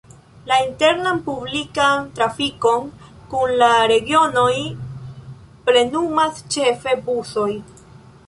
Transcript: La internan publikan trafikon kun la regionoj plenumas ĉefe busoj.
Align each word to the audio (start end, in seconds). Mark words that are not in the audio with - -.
La 0.51 0.55
internan 0.67 1.19
publikan 1.25 2.07
trafikon 2.19 2.87
kun 3.33 3.53
la 3.63 3.69
regionoj 3.91 4.55
plenumas 5.67 6.43
ĉefe 6.57 6.97
busoj. 7.11 7.49